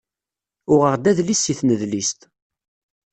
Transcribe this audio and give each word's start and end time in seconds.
Uɣeɣ-d 0.73 1.05
adlis 1.11 1.41
si 1.43 1.53
tnedlist. 1.59 2.19